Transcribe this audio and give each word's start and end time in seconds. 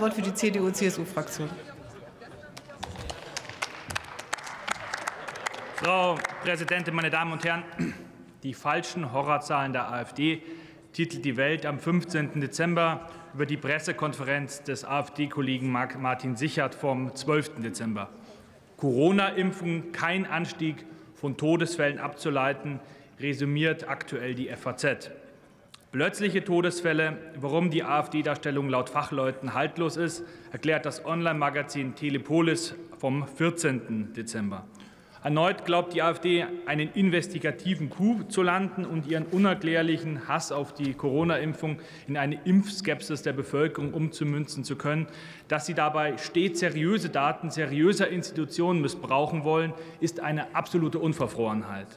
Wort 0.00 0.12
für 0.12 0.22
die 0.22 0.34
CDU-CSU-Fraktion. 0.34 1.48
Frau 5.76 6.18
Präsidentin, 6.42 6.94
meine 6.94 7.08
Damen 7.08 7.32
und 7.32 7.44
Herren! 7.44 7.62
Die 8.42 8.52
falschen 8.52 9.12
Horrorzahlen 9.12 9.72
der 9.72 9.90
AfD 9.90 10.42
titelt 10.92 11.24
die 11.24 11.36
Welt 11.36 11.64
am 11.64 11.78
15. 11.78 12.40
Dezember 12.40 13.08
über 13.32 13.46
die 13.46 13.56
Pressekonferenz 13.56 14.62
des 14.62 14.84
AfD-Kollegen 14.84 15.70
Martin 15.70 16.36
Sichert 16.36 16.74
vom 16.74 17.14
12. 17.14 17.62
Dezember. 17.62 18.10
Corona-Impfung 18.76 19.92
kein 19.92 20.26
Anstieg 20.26 20.84
von 21.14 21.38
Todesfällen 21.38 21.98
abzuleiten, 21.98 22.80
resümiert 23.18 23.88
aktuell 23.88 24.34
die 24.34 24.48
FAZ. 24.48 25.10
Plötzliche 25.96 26.44
Todesfälle, 26.44 27.16
warum 27.40 27.70
die 27.70 27.82
AfD-Darstellung 27.82 28.68
laut 28.68 28.90
Fachleuten 28.90 29.54
haltlos 29.54 29.96
ist, 29.96 30.26
erklärt 30.52 30.84
das 30.84 31.06
Online-Magazin 31.06 31.94
Telepolis 31.94 32.74
vom 32.98 33.26
14. 33.26 34.12
Dezember. 34.12 34.66
Erneut 35.24 35.64
glaubt 35.64 35.94
die 35.94 36.02
AfD, 36.02 36.44
einen 36.66 36.90
investigativen 36.92 37.88
Coup 37.88 38.30
zu 38.30 38.42
landen 38.42 38.84
und 38.84 39.06
ihren 39.06 39.24
unerklärlichen 39.24 40.28
Hass 40.28 40.52
auf 40.52 40.74
die 40.74 40.92
Corona-Impfung 40.92 41.78
in 42.06 42.18
eine 42.18 42.42
Impfskepsis 42.44 43.22
der 43.22 43.32
Bevölkerung 43.32 43.94
umzumünzen 43.94 44.64
zu 44.64 44.76
können. 44.76 45.06
Dass 45.48 45.64
sie 45.64 45.72
dabei 45.72 46.18
stets 46.18 46.60
seriöse 46.60 47.08
Daten 47.08 47.48
seriöser 47.48 48.08
Institutionen 48.08 48.82
missbrauchen 48.82 49.44
wollen, 49.44 49.72
ist 50.00 50.20
eine 50.20 50.54
absolute 50.54 50.98
Unverfrorenheit. 50.98 51.88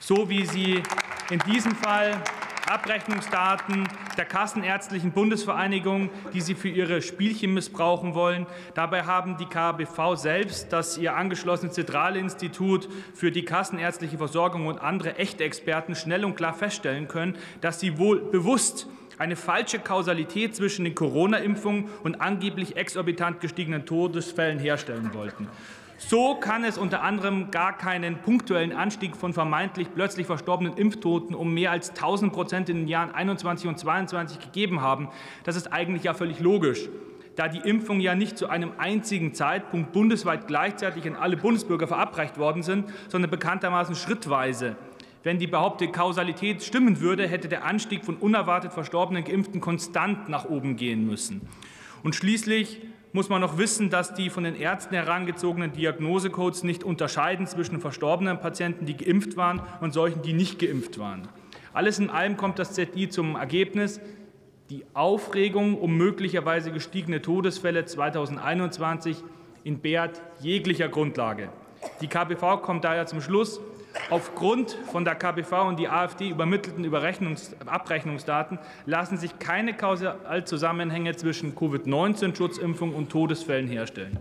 So 0.00 0.28
wie 0.28 0.44
sie 0.44 0.82
in 1.30 1.38
diesem 1.46 1.76
Fall 1.76 2.20
Abrechnungsdaten 2.66 3.86
der 4.16 4.24
Kassenärztlichen 4.24 5.12
Bundesvereinigung, 5.12 6.10
die 6.32 6.40
sie 6.40 6.54
für 6.54 6.68
ihre 6.68 7.02
Spielchen 7.02 7.52
missbrauchen 7.52 8.14
wollen. 8.14 8.46
Dabei 8.74 9.04
haben 9.04 9.36
die 9.36 9.46
KBV 9.46 10.16
selbst, 10.16 10.72
das 10.72 10.96
ihr 10.96 11.14
angeschlossenes 11.14 11.74
Zentralinstitut 11.74 12.88
für 13.14 13.30
die 13.30 13.44
kassenärztliche 13.44 14.16
Versorgung 14.16 14.66
und 14.66 14.78
andere 14.78 15.16
echte 15.16 15.44
Experten 15.44 15.94
schnell 15.94 16.24
und 16.24 16.36
klar 16.36 16.54
feststellen 16.54 17.06
können, 17.06 17.36
dass 17.60 17.80
sie 17.80 17.98
wohl 17.98 18.20
bewusst 18.20 18.88
eine 19.18 19.36
falsche 19.36 19.78
Kausalität 19.78 20.56
zwischen 20.56 20.84
den 20.84 20.94
Corona-Impfungen 20.94 21.88
und 22.02 22.20
angeblich 22.20 22.76
exorbitant 22.76 23.40
gestiegenen 23.40 23.86
Todesfällen 23.86 24.58
herstellen 24.58 25.12
wollten. 25.14 25.48
So 25.96 26.34
kann 26.34 26.64
es 26.64 26.76
unter 26.76 27.02
anderem 27.02 27.50
gar 27.50 27.76
keinen 27.76 28.18
punktuellen 28.18 28.72
Anstieg 28.72 29.16
von 29.16 29.32
vermeintlich 29.32 29.88
plötzlich 29.94 30.26
verstorbenen 30.26 30.76
Impftoten 30.76 31.34
um 31.34 31.54
mehr 31.54 31.70
als 31.70 31.90
1000 31.90 32.32
Prozent 32.32 32.68
in 32.68 32.78
den 32.78 32.88
Jahren 32.88 33.14
21 33.14 33.68
und 33.68 33.78
22 33.78 34.40
gegeben 34.40 34.80
haben. 34.80 35.08
Das 35.44 35.56
ist 35.56 35.72
eigentlich 35.72 36.02
ja 36.04 36.12
völlig 36.12 36.40
logisch, 36.40 36.88
da 37.36 37.48
die 37.48 37.68
Impfungen 37.68 38.00
ja 38.00 38.14
nicht 38.14 38.36
zu 38.36 38.48
einem 38.48 38.72
einzigen 38.76 39.34
Zeitpunkt 39.34 39.92
bundesweit 39.92 40.46
gleichzeitig 40.48 41.06
an 41.06 41.16
alle 41.16 41.36
Bundesbürger 41.36 41.86
verabreicht 41.86 42.38
worden 42.38 42.62
sind, 42.62 42.86
sondern 43.08 43.30
bekanntermaßen 43.30 43.94
schrittweise. 43.94 44.76
Wenn 45.22 45.38
die 45.38 45.46
behauptete 45.46 45.90
Kausalität 45.90 46.62
stimmen 46.62 47.00
würde, 47.00 47.26
hätte 47.26 47.48
der 47.48 47.64
Anstieg 47.64 48.04
von 48.04 48.16
unerwartet 48.16 48.72
verstorbenen 48.72 49.24
Geimpften 49.24 49.60
konstant 49.60 50.28
nach 50.28 50.44
oben 50.44 50.76
gehen 50.76 51.06
müssen. 51.06 51.40
Und 52.02 52.14
schließlich 52.14 52.82
muss 53.14 53.28
man 53.28 53.40
noch 53.40 53.58
wissen, 53.58 53.90
dass 53.90 54.12
die 54.12 54.28
von 54.28 54.42
den 54.42 54.56
Ärzten 54.56 54.96
herangezogenen 54.96 55.72
Diagnosecodes 55.72 56.64
nicht 56.64 56.82
unterscheiden 56.82 57.46
zwischen 57.46 57.80
verstorbenen 57.80 58.40
Patienten, 58.40 58.86
die 58.86 58.96
geimpft 58.96 59.36
waren, 59.36 59.62
und 59.80 59.94
solchen, 59.94 60.20
die 60.22 60.32
nicht 60.32 60.58
geimpft 60.58 60.98
waren. 60.98 61.28
Alles 61.72 62.00
in 62.00 62.10
allem 62.10 62.36
kommt 62.36 62.58
das 62.58 62.72
ZI 62.72 63.08
zum 63.08 63.36
Ergebnis, 63.36 64.00
die 64.68 64.84
Aufregung 64.94 65.78
um 65.78 65.96
möglicherweise 65.96 66.72
gestiegene 66.72 67.22
Todesfälle 67.22 67.84
2021 67.84 69.22
entbehrt 69.62 70.20
jeglicher 70.40 70.88
Grundlage. 70.88 71.50
Die 72.00 72.08
KPV 72.08 72.62
kommt 72.62 72.82
daher 72.82 73.06
zum 73.06 73.20
Schluss, 73.20 73.60
Aufgrund 74.10 74.76
von 74.90 75.04
der 75.04 75.14
KBV 75.14 75.52
und 75.68 75.78
die 75.78 75.88
AfD 75.88 76.28
übermittelten 76.28 76.84
Abrechnungsdaten 77.66 78.58
lassen 78.86 79.16
sich 79.16 79.38
keine 79.38 79.74
Kausalzusammenhänge 79.74 81.16
zwischen 81.16 81.54
Covid-19-Schutzimpfung 81.54 82.94
und 82.94 83.10
Todesfällen 83.10 83.68
herstellen. 83.68 84.18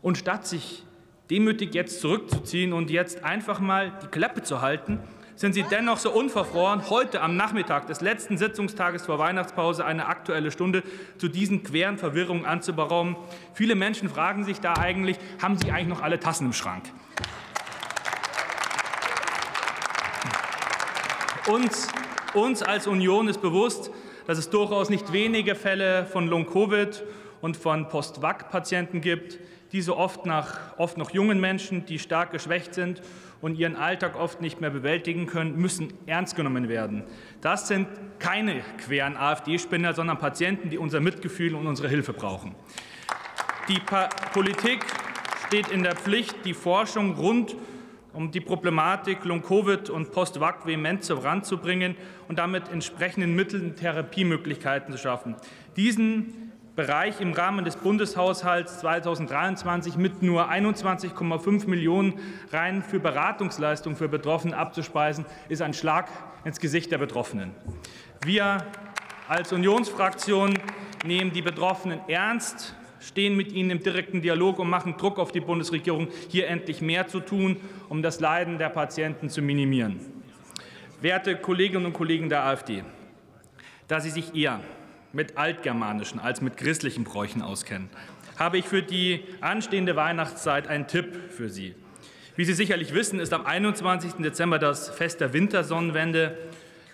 Und 0.00 0.16
statt 0.16 0.46
sich 0.46 0.84
demütig 1.30 1.74
jetzt 1.74 2.00
zurückzuziehen 2.00 2.72
und 2.72 2.90
jetzt 2.90 3.24
einfach 3.24 3.60
mal 3.60 3.92
die 4.02 4.06
Klappe 4.08 4.42
zu 4.42 4.60
halten, 4.60 5.00
sind 5.36 5.54
Sie 5.54 5.62
dennoch 5.62 5.96
so 5.96 6.10
unverfroren, 6.12 6.90
heute 6.90 7.22
am 7.22 7.34
Nachmittag 7.34 7.86
des 7.86 8.02
letzten 8.02 8.36
Sitzungstages 8.36 9.06
vor 9.06 9.18
Weihnachtspause 9.18 9.86
eine 9.86 10.06
Aktuelle 10.06 10.50
Stunde 10.50 10.82
zu 11.16 11.28
diesen 11.28 11.62
queren 11.62 11.96
Verwirrungen 11.96 12.44
anzuberaumen. 12.44 13.16
Viele 13.54 13.74
Menschen 13.74 14.10
fragen 14.10 14.44
sich 14.44 14.60
da 14.60 14.74
eigentlich, 14.74 15.16
haben 15.40 15.56
Sie 15.56 15.70
eigentlich 15.70 15.88
noch 15.88 16.02
alle 16.02 16.20
Tassen 16.20 16.48
im 16.48 16.52
Schrank? 16.52 16.84
Uns, 21.50 21.88
uns 22.34 22.62
als 22.62 22.86
Union 22.86 23.26
ist 23.26 23.42
bewusst, 23.42 23.90
dass 24.28 24.38
es 24.38 24.50
durchaus 24.50 24.88
nicht 24.88 25.12
wenige 25.12 25.56
Fälle 25.56 26.06
von 26.06 26.28
Long-Covid 26.28 27.02
und 27.40 27.56
von 27.56 27.88
Post-Vac-Patienten 27.88 29.00
gibt, 29.00 29.40
diese 29.72 29.96
oft, 29.96 30.26
nach, 30.26 30.78
oft 30.78 30.96
noch 30.96 31.10
jungen 31.10 31.40
Menschen, 31.40 31.86
die 31.86 31.98
stark 31.98 32.30
geschwächt 32.30 32.74
sind 32.74 33.02
und 33.40 33.58
ihren 33.58 33.74
Alltag 33.74 34.14
oft 34.14 34.40
nicht 34.40 34.60
mehr 34.60 34.70
bewältigen 34.70 35.26
können, 35.26 35.56
müssen 35.56 35.92
ernst 36.06 36.36
genommen 36.36 36.68
werden. 36.68 37.02
Das 37.40 37.66
sind 37.66 37.88
keine 38.20 38.62
queren 38.86 39.16
AfD-Spinner, 39.16 39.92
sondern 39.92 40.18
Patienten, 40.18 40.70
die 40.70 40.78
unser 40.78 41.00
Mitgefühl 41.00 41.56
und 41.56 41.66
unsere 41.66 41.88
Hilfe 41.88 42.12
brauchen. 42.12 42.54
Die 43.68 43.80
pa 43.80 44.08
Politik 44.32 44.84
steht 45.48 45.66
in 45.66 45.82
der 45.82 45.96
Pflicht, 45.96 46.44
die 46.44 46.54
Forschung 46.54 47.16
rund 47.16 47.54
um 47.54 47.60
die 48.14 48.40
Problematik 48.40 49.24
Long-Covid 49.24 49.90
und 49.90 50.12
Post-Vac 50.12 50.66
vehement 50.66 51.04
voranzubringen 51.04 51.96
und 52.28 52.38
damit 52.38 52.68
entsprechenden 52.70 53.34
Mitteln 53.34 53.76
Therapiemöglichkeiten 53.76 54.92
zu 54.92 54.98
schaffen. 54.98 55.36
Diesen 55.76 56.50
Bereich 56.76 57.20
im 57.20 57.32
Rahmen 57.32 57.64
des 57.64 57.76
Bundeshaushalts 57.76 58.78
2023 58.80 59.96
mit 59.96 60.22
nur 60.22 60.48
21,5 60.48 61.68
Millionen 61.68 62.18
rein 62.52 62.82
für 62.82 63.00
Beratungsleistungen 63.00 63.96
für 63.96 64.08
Betroffene 64.08 64.56
abzuspeisen, 64.56 65.26
ist 65.48 65.62
ein 65.62 65.74
Schlag 65.74 66.08
ins 66.44 66.60
Gesicht 66.60 66.90
der 66.90 66.98
Betroffenen. 66.98 67.50
Wir 68.24 68.64
als 69.28 69.52
Unionsfraktion 69.52 70.58
nehmen 71.04 71.32
die 71.32 71.42
Betroffenen 71.42 72.00
ernst 72.08 72.74
stehen 73.00 73.36
mit 73.36 73.52
ihnen 73.52 73.70
im 73.70 73.82
direkten 73.82 74.22
Dialog 74.22 74.58
und 74.58 74.68
machen 74.68 74.96
Druck 74.96 75.18
auf 75.18 75.32
die 75.32 75.40
Bundesregierung, 75.40 76.08
hier 76.28 76.48
endlich 76.48 76.80
mehr 76.80 77.08
zu 77.08 77.20
tun, 77.20 77.56
um 77.88 78.02
das 78.02 78.20
Leiden 78.20 78.58
der 78.58 78.68
Patienten 78.68 79.28
zu 79.28 79.42
minimieren. 79.42 80.00
Werte 81.00 81.36
Kolleginnen 81.36 81.86
und 81.86 81.92
Kollegen 81.94 82.28
der 82.28 82.44
AfD, 82.44 82.84
da 83.88 84.00
Sie 84.00 84.10
sich 84.10 84.34
eher 84.34 84.60
mit 85.12 85.36
altgermanischen 85.38 86.20
als 86.20 86.40
mit 86.40 86.56
christlichen 86.56 87.04
Bräuchen 87.04 87.42
auskennen, 87.42 87.88
habe 88.36 88.58
ich 88.58 88.66
für 88.66 88.82
die 88.82 89.24
anstehende 89.40 89.96
Weihnachtszeit 89.96 90.68
einen 90.68 90.86
Tipp 90.86 91.30
für 91.30 91.48
Sie. 91.48 91.74
Wie 92.36 92.44
Sie 92.44 92.52
sicherlich 92.52 92.94
wissen, 92.94 93.18
ist 93.18 93.32
am 93.32 93.44
21. 93.44 94.14
Dezember 94.18 94.58
das 94.58 94.88
Fest 94.88 95.20
der 95.20 95.32
Wintersonnenwende, 95.32 96.38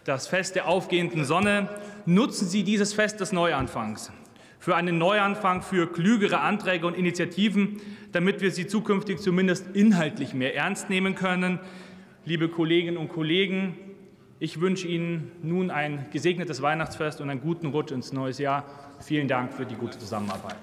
das 0.04 0.28
Fest 0.28 0.54
der 0.54 0.66
aufgehenden 0.66 1.24
Sonne. 1.24 1.68
Nutzen 2.06 2.48
Sie 2.48 2.62
dieses 2.62 2.94
Fest 2.94 3.20
des 3.20 3.32
Neuanfangs 3.32 4.12
für 4.58 4.76
einen 4.76 4.98
Neuanfang, 4.98 5.62
für 5.62 5.86
klügere 5.90 6.40
Anträge 6.40 6.86
und 6.86 6.96
Initiativen, 6.96 7.80
damit 8.12 8.40
wir 8.40 8.50
sie 8.50 8.66
zukünftig 8.66 9.18
zumindest 9.18 9.74
inhaltlich 9.74 10.34
mehr 10.34 10.54
ernst 10.54 10.90
nehmen 10.90 11.14
können. 11.14 11.60
Liebe 12.24 12.48
Kolleginnen 12.48 12.96
und 12.96 13.08
Kollegen, 13.08 13.76
ich 14.38 14.60
wünsche 14.60 14.86
Ihnen 14.86 15.32
nun 15.42 15.70
ein 15.70 16.06
gesegnetes 16.12 16.60
Weihnachtsfest 16.60 17.20
und 17.20 17.30
einen 17.30 17.40
guten 17.40 17.68
Rutsch 17.68 17.92
ins 17.92 18.12
neue 18.12 18.32
Jahr. 18.32 18.64
Vielen 19.00 19.28
Dank 19.28 19.52
für 19.52 19.64
die 19.64 19.76
gute 19.76 19.98
Zusammenarbeit. 19.98 20.56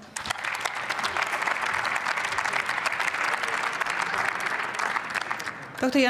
Dr. 5.80 6.00
Jan 6.00 6.02